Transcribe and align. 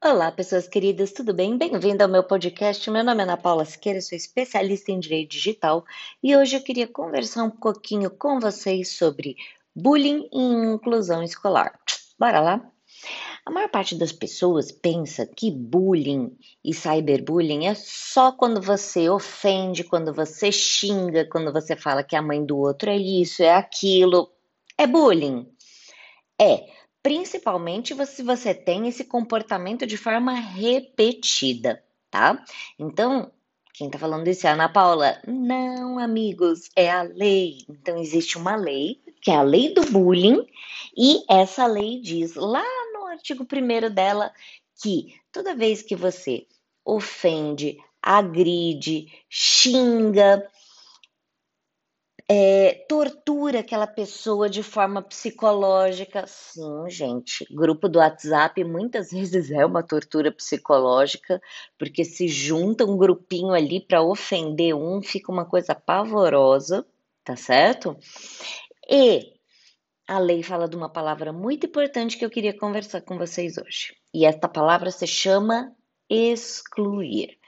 Olá, 0.00 0.30
pessoas 0.30 0.68
queridas, 0.68 1.10
tudo 1.10 1.34
bem? 1.34 1.58
Bem-vindo 1.58 2.04
ao 2.04 2.08
meu 2.08 2.22
podcast. 2.22 2.88
Meu 2.88 3.02
nome 3.02 3.18
é 3.18 3.24
Ana 3.24 3.36
Paula 3.36 3.64
Siqueira, 3.64 4.00
sou 4.00 4.16
especialista 4.16 4.92
em 4.92 5.00
direito 5.00 5.32
digital 5.32 5.84
e 6.22 6.36
hoje 6.36 6.54
eu 6.54 6.62
queria 6.62 6.86
conversar 6.86 7.42
um 7.42 7.50
pouquinho 7.50 8.08
com 8.08 8.38
vocês 8.38 8.96
sobre 8.96 9.34
bullying 9.74 10.28
e 10.32 10.40
inclusão 10.72 11.20
escolar. 11.20 11.80
Bora 12.16 12.38
lá? 12.38 12.70
A 13.44 13.50
maior 13.50 13.68
parte 13.70 13.96
das 13.96 14.12
pessoas 14.12 14.70
pensa 14.70 15.26
que 15.26 15.50
bullying 15.50 16.30
e 16.64 16.72
cyberbullying 16.72 17.66
é 17.66 17.74
só 17.74 18.30
quando 18.30 18.62
você 18.62 19.10
ofende, 19.10 19.82
quando 19.82 20.14
você 20.14 20.52
xinga, 20.52 21.24
quando 21.24 21.52
você 21.52 21.74
fala 21.74 22.04
que 22.04 22.14
a 22.14 22.22
mãe 22.22 22.46
do 22.46 22.56
outro 22.56 22.88
é 22.88 22.96
isso, 22.96 23.42
é 23.42 23.50
aquilo. 23.50 24.30
É 24.78 24.86
bullying. 24.86 25.44
É, 26.40 26.77
principalmente 27.08 27.94
se 28.04 28.22
você 28.22 28.52
tem 28.52 28.86
esse 28.86 29.02
comportamento 29.02 29.86
de 29.86 29.96
forma 29.96 30.34
repetida, 30.34 31.82
tá? 32.10 32.44
Então, 32.78 33.32
quem 33.72 33.88
tá 33.88 33.98
falando 33.98 34.28
isso 34.28 34.46
é 34.46 34.50
a 34.50 34.52
Ana 34.52 34.68
Paula? 34.68 35.18
Não, 35.26 35.98
amigos, 35.98 36.68
é 36.76 36.90
a 36.90 37.00
lei. 37.00 37.60
Então, 37.66 37.96
existe 37.96 38.36
uma 38.36 38.56
lei, 38.56 39.00
que 39.22 39.30
é 39.30 39.36
a 39.36 39.42
lei 39.42 39.72
do 39.72 39.90
bullying, 39.90 40.46
e 40.94 41.24
essa 41.30 41.64
lei 41.64 41.98
diz 41.98 42.34
lá 42.34 42.62
no 42.92 43.06
artigo 43.06 43.46
1 43.50 43.88
dela 43.88 44.30
que 44.82 45.14
toda 45.32 45.56
vez 45.56 45.80
que 45.80 45.96
você 45.96 46.46
ofende, 46.84 47.78
agride, 48.02 49.10
xinga, 49.30 50.46
é, 52.30 52.84
tortura 52.86 53.60
aquela 53.60 53.86
pessoa 53.86 54.50
de 54.50 54.62
forma 54.62 55.00
psicológica. 55.00 56.26
Sim, 56.26 56.88
gente, 56.88 57.46
grupo 57.50 57.88
do 57.88 57.98
WhatsApp 57.98 58.62
muitas 58.64 59.10
vezes 59.12 59.50
é 59.50 59.64
uma 59.64 59.82
tortura 59.82 60.30
psicológica, 60.30 61.40
porque 61.78 62.04
se 62.04 62.28
junta 62.28 62.84
um 62.84 62.98
grupinho 62.98 63.52
ali 63.52 63.80
para 63.80 64.02
ofender 64.02 64.74
um, 64.74 65.02
fica 65.02 65.32
uma 65.32 65.46
coisa 65.46 65.74
pavorosa, 65.74 66.86
tá 67.24 67.34
certo? 67.34 67.96
E 68.90 69.32
a 70.06 70.18
lei 70.18 70.42
fala 70.42 70.68
de 70.68 70.76
uma 70.76 70.88
palavra 70.90 71.32
muito 71.32 71.66
importante 71.66 72.18
que 72.18 72.24
eu 72.24 72.30
queria 72.30 72.56
conversar 72.56 73.00
com 73.00 73.16
vocês 73.16 73.56
hoje. 73.56 73.94
E 74.12 74.26
esta 74.26 74.48
palavra 74.48 74.90
se 74.90 75.06
chama 75.06 75.74
excluir. 76.10 77.38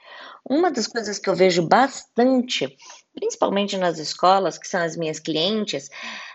Uma 0.47 0.71
das 0.71 0.87
coisas 0.87 1.17
que 1.19 1.29
eu 1.29 1.35
vejo 1.35 1.67
bastante 1.67 2.75
principalmente 3.13 3.77
nas 3.77 3.97
escolas, 3.97 4.57
que 4.57 4.67
são 4.67 4.81
as 4.81 4.95
minhas 4.95 5.19
clientes, 5.19 5.89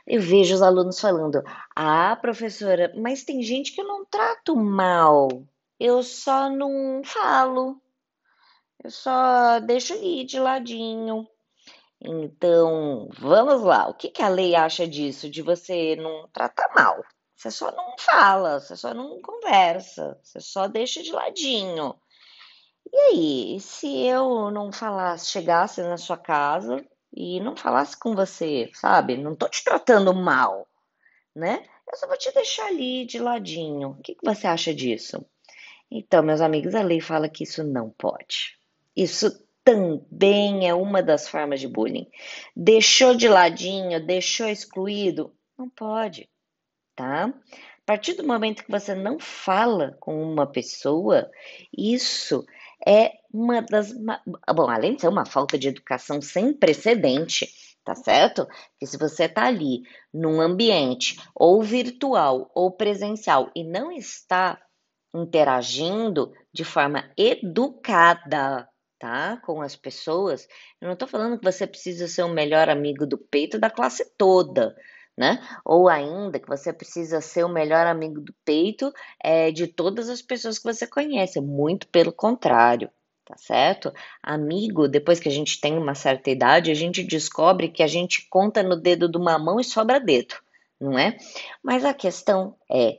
eu 0.06 0.20
vejo 0.20 0.54
os 0.54 0.62
alunos 0.62 1.00
falando: 1.00 1.42
Ah, 1.74 2.16
professora, 2.20 2.92
mas 2.96 3.24
tem 3.24 3.42
gente 3.42 3.72
que 3.72 3.80
eu 3.80 3.86
não 3.86 4.04
trato 4.04 4.54
mal, 4.56 5.28
eu 5.78 6.02
só 6.02 6.48
não 6.48 7.02
falo, 7.04 7.80
eu 8.82 8.90
só 8.90 9.58
deixo 9.60 9.94
ali 9.94 10.24
de 10.24 10.38
ladinho. 10.38 11.26
Então, 12.00 13.08
vamos 13.18 13.62
lá, 13.62 13.88
o 13.88 13.94
que, 13.94 14.08
que 14.10 14.22
a 14.22 14.28
lei 14.28 14.54
acha 14.54 14.86
disso, 14.86 15.30
de 15.30 15.40
você 15.42 15.96
não 15.96 16.28
tratar 16.28 16.68
mal? 16.74 17.02
Você 17.34 17.50
só 17.50 17.70
não 17.72 17.96
fala, 17.98 18.60
você 18.60 18.76
só 18.76 18.94
não 18.94 19.20
conversa, 19.20 20.18
você 20.22 20.40
só 20.40 20.66
deixa 20.66 21.02
de 21.02 21.12
ladinho. 21.12 21.94
E 22.92 22.98
aí, 22.98 23.60
se 23.60 24.06
eu 24.06 24.50
não 24.50 24.72
falasse, 24.72 25.26
chegasse 25.26 25.82
na 25.82 25.96
sua 25.96 26.16
casa 26.16 26.84
e 27.12 27.40
não 27.40 27.56
falasse 27.56 27.98
com 27.98 28.14
você, 28.14 28.70
sabe? 28.74 29.16
Não 29.16 29.34
tô 29.34 29.48
te 29.48 29.64
tratando 29.64 30.14
mal, 30.14 30.66
né? 31.34 31.64
Eu 31.90 31.96
só 31.96 32.06
vou 32.06 32.16
te 32.16 32.32
deixar 32.32 32.66
ali 32.66 33.04
de 33.04 33.18
ladinho. 33.18 33.90
O 33.90 34.02
que, 34.02 34.14
que 34.14 34.24
você 34.24 34.46
acha 34.46 34.74
disso? 34.74 35.24
Então, 35.90 36.22
meus 36.22 36.40
amigos, 36.40 36.74
a 36.74 36.82
lei 36.82 37.00
fala 37.00 37.28
que 37.28 37.44
isso 37.44 37.62
não 37.62 37.90
pode. 37.90 38.58
Isso 38.94 39.30
também 39.64 40.68
é 40.68 40.74
uma 40.74 41.02
das 41.02 41.28
formas 41.28 41.60
de 41.60 41.68
bullying. 41.68 42.08
Deixou 42.54 43.14
de 43.14 43.28
ladinho, 43.28 44.04
deixou 44.04 44.48
excluído? 44.48 45.34
Não 45.58 45.68
pode, 45.68 46.28
tá? 46.94 47.26
A 47.26 47.86
partir 47.86 48.14
do 48.14 48.26
momento 48.26 48.64
que 48.64 48.70
você 48.70 48.94
não 48.94 49.18
fala 49.18 49.96
com 50.00 50.22
uma 50.22 50.46
pessoa, 50.46 51.30
isso 51.76 52.44
é 52.86 53.12
uma 53.32 53.62
das. 53.62 53.92
Bom, 53.92 54.68
além 54.68 54.94
de 54.94 55.02
ser 55.02 55.08
uma 55.08 55.24
falta 55.24 55.58
de 55.58 55.68
educação 55.68 56.20
sem 56.20 56.52
precedente, 56.52 57.48
tá 57.84 57.94
certo? 57.94 58.46
Que 58.78 58.86
se 58.86 58.98
você 58.98 59.28
tá 59.28 59.46
ali 59.46 59.82
num 60.12 60.40
ambiente 60.40 61.16
ou 61.34 61.62
virtual 61.62 62.50
ou 62.54 62.70
presencial 62.70 63.50
e 63.54 63.62
não 63.62 63.92
está 63.92 64.60
interagindo 65.14 66.32
de 66.52 66.64
forma 66.64 67.10
educada, 67.16 68.68
tá? 68.98 69.36
Com 69.38 69.62
as 69.62 69.76
pessoas, 69.76 70.46
eu 70.80 70.88
não 70.88 70.96
tô 70.96 71.06
falando 71.06 71.38
que 71.38 71.44
você 71.44 71.66
precisa 71.66 72.08
ser 72.08 72.22
o 72.22 72.28
melhor 72.28 72.68
amigo 72.68 73.06
do 73.06 73.16
peito 73.16 73.58
da 73.58 73.70
classe 73.70 74.04
toda 74.18 74.74
né? 75.16 75.40
Ou 75.64 75.88
ainda 75.88 76.38
que 76.38 76.48
você 76.48 76.72
precisa 76.72 77.20
ser 77.20 77.44
o 77.44 77.48
melhor 77.48 77.86
amigo 77.86 78.20
do 78.20 78.34
peito 78.44 78.92
é, 79.22 79.50
de 79.50 79.66
todas 79.66 80.08
as 80.08 80.20
pessoas 80.20 80.58
que 80.58 80.64
você 80.64 80.86
conhece, 80.86 81.40
muito 81.40 81.88
pelo 81.88 82.12
contrário, 82.12 82.90
tá 83.24 83.36
certo? 83.36 83.92
Amigo, 84.22 84.86
depois 84.86 85.18
que 85.18 85.28
a 85.28 85.32
gente 85.32 85.60
tem 85.60 85.78
uma 85.78 85.94
certa 85.94 86.30
idade, 86.30 86.70
a 86.70 86.74
gente 86.74 87.02
descobre 87.02 87.68
que 87.68 87.82
a 87.82 87.86
gente 87.86 88.28
conta 88.28 88.62
no 88.62 88.76
dedo 88.76 89.10
de 89.10 89.16
uma 89.16 89.38
mão 89.38 89.58
e 89.58 89.64
sobra 89.64 89.98
dedo, 89.98 90.34
não 90.80 90.98
é? 90.98 91.16
Mas 91.62 91.84
a 91.84 91.94
questão 91.94 92.54
é 92.70 92.98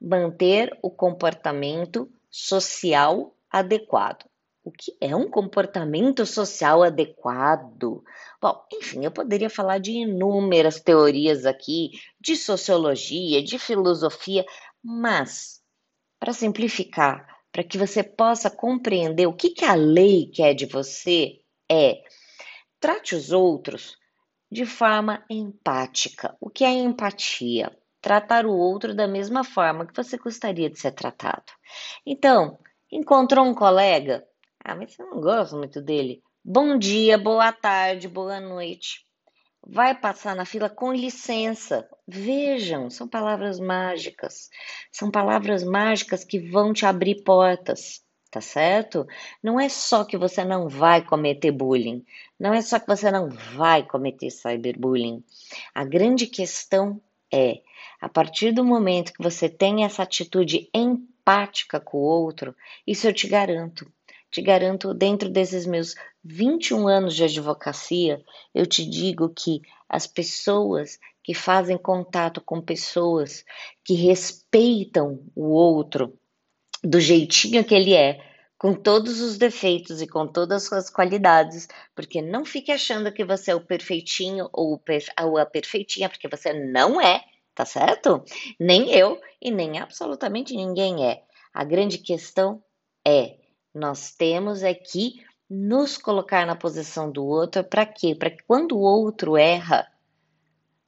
manter 0.00 0.78
o 0.82 0.90
comportamento 0.90 2.08
social 2.30 3.34
adequado 3.50 4.24
o 4.66 4.72
que 4.72 4.96
é 5.00 5.14
um 5.14 5.30
comportamento 5.30 6.26
social 6.26 6.82
adequado? 6.82 8.02
Bom, 8.42 8.66
enfim, 8.72 9.04
eu 9.04 9.12
poderia 9.12 9.48
falar 9.48 9.78
de 9.78 9.92
inúmeras 9.92 10.80
teorias 10.80 11.46
aqui, 11.46 11.92
de 12.20 12.34
sociologia, 12.34 13.40
de 13.40 13.60
filosofia, 13.60 14.44
mas, 14.82 15.62
para 16.18 16.32
simplificar, 16.32 17.28
para 17.52 17.62
que 17.62 17.78
você 17.78 18.02
possa 18.02 18.50
compreender 18.50 19.28
o 19.28 19.32
que, 19.32 19.50
que 19.50 19.64
a 19.64 19.76
lei 19.76 20.32
quer 20.34 20.52
de 20.52 20.66
você, 20.66 21.40
é 21.70 22.02
trate 22.80 23.14
os 23.14 23.30
outros 23.30 23.96
de 24.50 24.66
forma 24.66 25.24
empática. 25.30 26.36
O 26.40 26.50
que 26.50 26.64
é 26.64 26.72
empatia? 26.72 27.70
Tratar 28.00 28.44
o 28.44 28.52
outro 28.52 28.96
da 28.96 29.06
mesma 29.06 29.44
forma 29.44 29.86
que 29.86 29.94
você 29.94 30.16
gostaria 30.18 30.68
de 30.68 30.80
ser 30.80 30.90
tratado. 30.90 31.52
Então, 32.04 32.58
encontrou 32.90 33.46
um 33.46 33.54
colega? 33.54 34.26
Ah, 34.68 34.74
mas 34.74 34.98
eu 34.98 35.06
não 35.06 35.20
gosto 35.20 35.56
muito 35.56 35.80
dele. 35.80 36.20
Bom 36.44 36.76
dia, 36.76 37.16
boa 37.16 37.52
tarde, 37.52 38.08
boa 38.08 38.40
noite. 38.40 39.06
Vai 39.64 39.94
passar 39.94 40.34
na 40.34 40.44
fila 40.44 40.68
com 40.68 40.92
licença. 40.92 41.88
Vejam, 42.04 42.90
são 42.90 43.06
palavras 43.06 43.60
mágicas. 43.60 44.50
São 44.90 45.08
palavras 45.08 45.62
mágicas 45.62 46.24
que 46.24 46.40
vão 46.40 46.72
te 46.72 46.84
abrir 46.84 47.22
portas, 47.22 48.02
tá 48.28 48.40
certo? 48.40 49.06
Não 49.40 49.60
é 49.60 49.68
só 49.68 50.04
que 50.04 50.18
você 50.18 50.44
não 50.44 50.68
vai 50.68 51.00
cometer 51.00 51.52
bullying. 51.52 52.04
Não 52.36 52.52
é 52.52 52.60
só 52.60 52.80
que 52.80 52.88
você 52.88 53.08
não 53.08 53.28
vai 53.28 53.84
cometer 53.84 54.32
cyberbullying. 54.32 55.22
A 55.72 55.84
grande 55.84 56.26
questão 56.26 57.00
é, 57.32 57.62
a 58.00 58.08
partir 58.08 58.50
do 58.50 58.64
momento 58.64 59.12
que 59.12 59.22
você 59.22 59.48
tem 59.48 59.84
essa 59.84 60.02
atitude 60.02 60.68
empática 60.74 61.78
com 61.78 61.98
o 61.98 62.00
outro, 62.00 62.52
isso 62.84 63.06
eu 63.06 63.14
te 63.14 63.28
garanto, 63.28 63.86
te 64.36 64.42
garanto, 64.42 64.92
dentro 64.92 65.30
desses 65.30 65.64
meus 65.64 65.94
21 66.22 66.86
anos 66.88 67.16
de 67.16 67.24
advocacia, 67.24 68.22
eu 68.54 68.66
te 68.66 68.84
digo 68.84 69.30
que 69.30 69.62
as 69.88 70.06
pessoas 70.06 70.98
que 71.24 71.32
fazem 71.32 71.78
contato 71.78 72.42
com 72.42 72.60
pessoas 72.60 73.46
que 73.82 73.94
respeitam 73.94 75.24
o 75.34 75.46
outro 75.46 76.18
do 76.84 77.00
jeitinho 77.00 77.64
que 77.64 77.74
ele 77.74 77.94
é, 77.94 78.22
com 78.58 78.74
todos 78.74 79.22
os 79.22 79.38
defeitos 79.38 80.02
e 80.02 80.06
com 80.06 80.26
todas 80.26 80.64
as 80.64 80.68
suas 80.68 80.90
qualidades, 80.90 81.66
porque 81.94 82.20
não 82.20 82.44
fique 82.44 82.70
achando 82.70 83.10
que 83.10 83.24
você 83.24 83.52
é 83.52 83.54
o 83.54 83.64
perfeitinho 83.64 84.50
ou 84.52 84.78
a 85.38 85.46
perfeitinha, 85.46 86.10
porque 86.10 86.28
você 86.28 86.52
não 86.52 87.00
é, 87.00 87.24
tá 87.54 87.64
certo? 87.64 88.22
Nem 88.60 88.90
eu 88.90 89.18
e 89.40 89.50
nem 89.50 89.78
absolutamente 89.78 90.54
ninguém 90.54 91.06
é. 91.06 91.22
A 91.54 91.64
grande 91.64 91.96
questão 91.96 92.62
é 93.02 93.45
nós 93.76 94.10
temos 94.10 94.62
é 94.62 94.72
que 94.72 95.22
nos 95.48 95.98
colocar 95.98 96.46
na 96.46 96.56
posição 96.56 97.10
do 97.10 97.26
outro 97.26 97.62
para 97.62 97.84
quê? 97.84 98.14
Para 98.14 98.30
que 98.30 98.42
quando 98.42 98.72
o 98.72 98.80
outro 98.80 99.36
erra, 99.36 99.86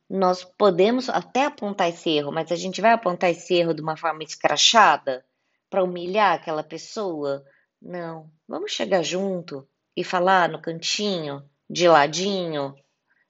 nós 0.08 0.42
podemos 0.42 1.10
até 1.10 1.44
apontar 1.44 1.90
esse 1.90 2.08
erro, 2.08 2.32
mas 2.32 2.50
a 2.50 2.56
gente 2.56 2.80
vai 2.80 2.92
apontar 2.92 3.28
esse 3.28 3.54
erro 3.54 3.74
de 3.74 3.82
uma 3.82 3.94
forma 3.94 4.22
escrachada 4.22 5.22
para 5.68 5.84
humilhar 5.84 6.34
aquela 6.34 6.62
pessoa? 6.62 7.44
Não. 7.80 8.30
Vamos 8.48 8.72
chegar 8.72 9.02
junto 9.02 9.68
e 9.94 10.02
falar 10.02 10.48
no 10.48 10.60
cantinho, 10.60 11.44
de 11.68 11.86
ladinho. 11.86 12.74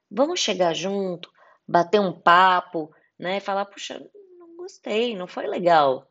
Vamos 0.08 0.38
chegar 0.38 0.72
junto, 0.72 1.32
bater 1.66 2.00
um 2.00 2.12
papo, 2.12 2.94
né? 3.18 3.40
Falar, 3.40 3.64
puxa, 3.64 4.00
não 4.38 4.56
gostei, 4.56 5.16
não 5.16 5.26
foi 5.26 5.48
legal. 5.48 6.08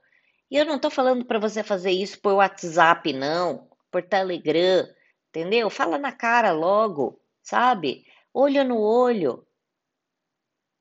E 0.50 0.56
eu 0.56 0.66
não 0.66 0.80
tô 0.80 0.90
falando 0.90 1.26
para 1.26 1.40
você 1.40 1.62
fazer 1.64 1.92
isso 1.92 2.20
por 2.22 2.34
WhatsApp, 2.34 3.12
não, 3.12 3.68
por 3.92 4.02
Telegram, 4.02 4.88
entendeu? 5.30 5.70
Fala 5.70 5.98
na 5.98 6.12
cara 6.12 6.52
logo, 6.52 7.20
sabe? 7.44 8.06
Olho 8.34 8.64
no 8.64 8.80
olho. 8.80 9.46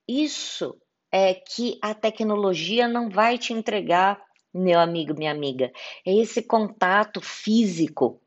Isso 0.09 0.81
é 1.11 1.35
que 1.35 1.79
a 1.83 1.95
tecnologia 1.95 2.87
não 2.87 3.11
vai 3.11 3.39
te 3.39 3.53
entregar, 3.53 4.23
meu 4.55 4.79
amigo, 4.79 5.15
minha 5.15 5.33
amiga. 5.33 5.73
É 6.07 6.15
esse 6.15 6.43
contato 6.43 7.21
físico. 7.21 8.21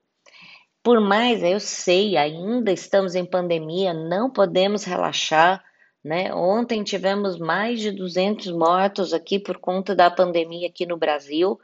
Por 0.83 0.99
mais, 0.99 1.43
eu 1.43 1.59
sei, 1.59 2.17
ainda 2.17 2.71
estamos 2.71 3.15
em 3.15 3.25
pandemia, 3.25 3.93
não 3.93 4.29
podemos 4.29 4.83
relaxar, 4.83 5.63
né? 6.03 6.33
Ontem 6.33 6.83
tivemos 6.83 7.37
mais 7.37 7.79
de 7.79 7.91
200 7.91 8.51
mortos 8.51 9.13
aqui 9.13 9.37
por 9.39 9.57
conta 9.57 9.95
da 9.95 10.09
pandemia 10.09 10.67
aqui 10.67 10.85
no 10.85 10.97
Brasil. 10.97 11.59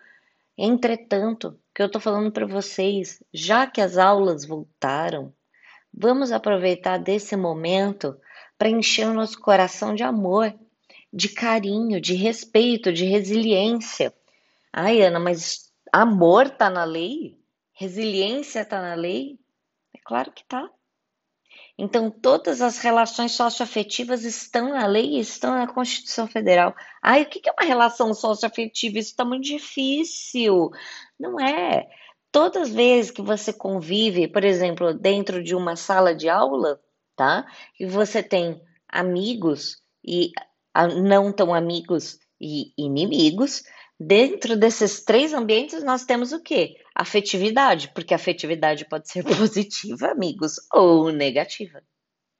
Entretanto, 0.57 1.59
que 1.73 1.81
eu 1.81 1.87
estou 1.87 2.01
falando 2.01 2.31
para 2.31 2.45
vocês, 2.45 3.21
já 3.33 3.67
que 3.67 3.81
as 3.81 3.97
aulas 3.97 4.45
voltaram, 4.45 5.33
vamos 5.93 6.31
aproveitar 6.31 6.97
desse 6.97 7.35
momento 7.35 8.17
para 8.57 8.69
encher 8.69 9.07
o 9.07 9.13
nosso 9.13 9.39
coração 9.39 9.93
de 9.93 10.03
amor, 10.03 10.53
de 11.11 11.29
carinho, 11.29 11.99
de 11.99 12.13
respeito, 12.13 12.91
de 12.91 13.05
resiliência. 13.05 14.13
Ai, 14.71 15.01
Ana, 15.01 15.19
mas 15.19 15.71
amor 15.91 16.47
está 16.47 16.69
na 16.69 16.83
lei? 16.83 17.37
Resiliência 17.73 18.61
está 18.61 18.81
na 18.81 18.95
lei? 18.95 19.37
É 19.93 19.99
claro 20.03 20.31
que 20.31 20.41
está. 20.43 20.69
Então, 21.77 22.09
todas 22.09 22.61
as 22.61 22.77
relações 22.77 23.33
socioafetivas 23.33 24.23
estão 24.23 24.69
na 24.69 24.87
lei 24.87 25.17
e 25.17 25.19
estão 25.19 25.55
na 25.55 25.67
Constituição 25.67 26.25
Federal. 26.25 26.73
Ai, 27.01 27.23
o 27.23 27.25
que 27.25 27.47
é 27.47 27.51
uma 27.51 27.67
relação 27.67 28.13
socioafetiva? 28.13 28.97
Isso 28.97 29.11
está 29.11 29.25
muito 29.25 29.43
difícil. 29.43 30.71
Não 31.19 31.39
é. 31.39 31.85
Todas 32.31 32.63
as 32.63 32.73
vezes 32.73 33.11
que 33.11 33.21
você 33.21 33.51
convive, 33.51 34.27
por 34.27 34.43
exemplo, 34.43 34.93
dentro 34.93 35.43
de 35.43 35.53
uma 35.53 35.75
sala 35.75 36.15
de 36.15 36.29
aula, 36.29 36.79
tá? 37.15 37.45
E 37.79 37.85
você 37.85 38.23
tem 38.23 38.61
amigos 38.87 39.77
e 40.03 40.31
não 41.01 41.31
tão 41.31 41.53
amigos 41.53 42.19
e 42.39 42.73
inimigos, 42.77 43.63
Dentro 43.99 44.57
desses 44.57 45.03
três 45.03 45.33
ambientes, 45.33 45.81
nós 45.83 46.03
temos 46.03 46.33
o 46.33 46.41
quê? 46.41 46.75
Afetividade, 46.93 47.91
porque 47.93 48.13
a 48.13 48.17
afetividade 48.17 48.85
pode 48.85 49.09
ser 49.09 49.23
positiva, 49.23 50.07
amigos, 50.11 50.55
ou 50.73 51.11
negativa, 51.11 51.81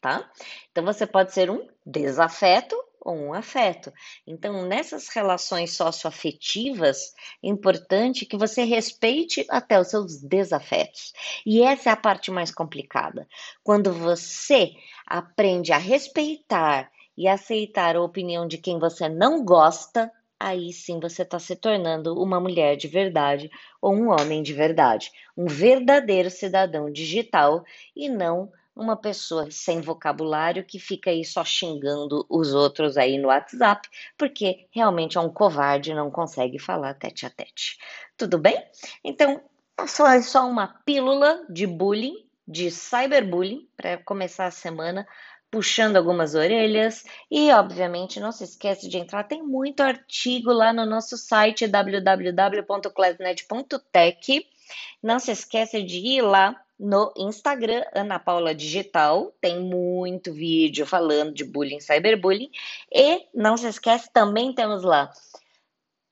tá? 0.02 0.30
Então 0.72 0.84
você 0.84 1.07
pode 1.07 1.34
ser 1.34 1.50
um 1.50 1.66
desafeto 1.86 2.75
ou 3.06 3.16
um 3.16 3.34
afeto. 3.34 3.94
Então, 4.25 4.66
nessas 4.66 5.07
relações 5.10 5.72
socioafetivas, 5.74 7.13
é 7.42 7.48
importante 7.48 8.25
que 8.25 8.36
você 8.36 8.63
respeite 8.63 9.46
até 9.48 9.80
os 9.80 9.90
seus 9.90 10.19
desafetos. 10.19 11.13
E 11.46 11.62
essa 11.62 11.92
é 11.92 11.94
a 11.94 11.98
parte 11.98 12.31
mais 12.31 12.51
complicada. 12.51 13.28
Quando 13.63 13.94
você 13.94 14.74
aprende 15.06 15.72
a 15.72 15.78
respeitar 15.78 16.92
e 17.16 17.28
aceitar 17.28 17.96
a 17.96 18.01
opinião 18.01 18.48
de 18.48 18.58
quem 18.58 18.80
você 18.80 19.08
não 19.08 19.46
gosta, 19.46 20.12
aí 20.40 20.72
sim 20.74 21.00
você 21.00 21.22
está 21.22 21.40
se 21.40 21.56
tornando 21.56 22.22
uma 22.22 22.40
mulher 22.40 22.76
de 22.76 22.88
verdade 22.88 23.50
ou 23.82 23.94
um 23.94 24.10
homem 24.10 24.44
de 24.44 24.54
verdade, 24.54 25.12
um 25.36 25.46
verdadeiro 25.46 26.30
cidadão 26.30 26.92
digital 26.92 27.64
e 27.96 28.10
não 28.10 28.52
uma 28.76 28.98
pessoa 28.98 29.50
sem 29.50 29.80
vocabulário 29.80 30.66
que 30.66 30.78
fica 30.78 31.10
aí 31.10 31.24
só 31.24 31.46
xingando 31.46 32.26
os 32.30 32.54
outros 32.54 32.98
aí 32.98 33.18
no 33.18 33.30
WhatsApp, 33.30 33.88
porque 34.18 34.68
realmente 34.70 35.18
é 35.18 35.22
um 35.22 35.30
covarde 35.30 35.92
e 35.92 35.96
não 35.96 36.12
consegue 36.12 36.60
falar 36.60 36.94
tete 36.96 37.26
a 37.26 37.30
tete. 37.30 37.78
Tudo 38.18 38.38
bem? 38.38 38.62
Então, 39.04 39.42
só 39.88 40.08
é 40.08 40.22
só 40.22 40.46
uma 40.48 40.68
pílula 40.68 41.46
de 41.50 41.66
bullying, 41.66 42.26
de 42.46 42.70
cyberbullying, 42.70 43.68
para 43.78 43.98
começar 43.98 44.46
a 44.46 44.52
semana 44.52 45.08
puxando 45.56 45.96
algumas 45.96 46.36
orelhas 46.36 47.06
e, 47.31 47.50
obviamente, 47.50 48.19
não 48.19 48.34
se 48.34 48.44
esquece 48.44 48.90
de 48.90 48.98
entrar. 48.98 49.24
Tem 49.24 49.42
muito 49.42 49.80
artigo 49.80 50.52
lá 50.52 50.74
no 50.74 50.86
nosso 50.86 51.18
site 51.18 51.66
www.classnet.tech. 51.66 54.50
Não 55.02 55.18
se 55.18 55.31
esquece 55.31 55.81
de 55.81 56.00
ir 56.00 56.22
lá 56.22 56.62
no 56.78 57.13
Instagram, 57.16 57.86
Ana 57.96 58.19
Paula 58.19 58.54
Digital. 58.54 59.34
Tem 59.40 59.57
muito 59.57 60.34
vídeo 60.34 60.86
falando 60.86 61.34
de 61.34 61.46
bullying, 61.46 61.80
cyberbullying. 61.80 62.51
E 62.94 63.25
não 63.34 63.56
se 63.56 63.69
esquece, 63.69 64.12
também 64.12 64.54
temos 64.54 64.84
lá 64.84 65.10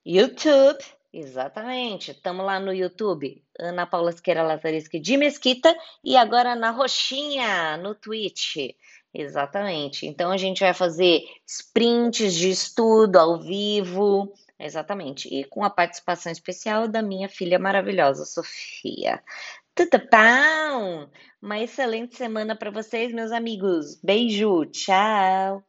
YouTube. 0.06 0.82
Exatamente, 1.16 2.10
estamos 2.10 2.44
lá 2.44 2.58
no 2.58 2.74
YouTube, 2.74 3.40
Ana 3.56 3.86
Paula 3.86 4.10
Siqueira 4.10 4.42
Lazariski 4.42 4.98
de 4.98 5.16
Mesquita 5.16 5.72
e 6.02 6.16
agora 6.16 6.56
na 6.56 6.72
Roxinha, 6.72 7.76
no 7.76 7.94
Twitch. 7.94 8.56
Exatamente. 9.14 10.06
Então 10.06 10.32
a 10.32 10.36
gente 10.36 10.60
vai 10.60 10.74
fazer 10.74 11.22
sprints 11.46 12.34
de 12.34 12.50
estudo 12.50 13.16
ao 13.16 13.40
vivo, 13.40 14.34
exatamente, 14.58 15.28
e 15.28 15.44
com 15.44 15.62
a 15.64 15.70
participação 15.70 16.32
especial 16.32 16.88
da 16.88 17.00
minha 17.00 17.28
filha 17.28 17.58
maravilhosa, 17.58 18.24
Sofia. 18.24 19.22
Tudo 19.74 19.98
bom? 20.10 21.08
Uma 21.40 21.60
excelente 21.60 22.16
semana 22.16 22.56
para 22.56 22.70
vocês, 22.70 23.12
meus 23.12 23.30
amigos. 23.30 24.00
Beijo, 24.02 24.64
tchau. 24.66 25.64